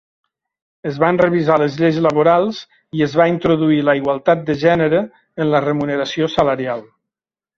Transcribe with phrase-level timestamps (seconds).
[0.91, 2.61] Es van revisar les lleis laborals
[2.99, 5.01] i es va introduir la igualtat de gènere
[5.45, 6.83] en la remuneració salarial.